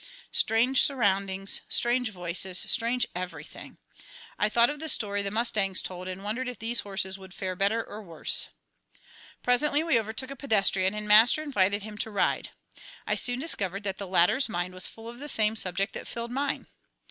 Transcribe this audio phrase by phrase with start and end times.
[0.31, 3.77] Strange surroundings, strange voices, strange everything!
[4.39, 7.55] I thought of the story the mustangs told, and wondered if these horses would fare
[7.55, 8.47] better or worse.
[9.43, 12.49] Presently we overtook a pedestrian, and Master invited him to ride.
[13.05, 16.31] I soon discovered that the latter's mind was full of the same subject that filled
[16.31, 16.65] mine.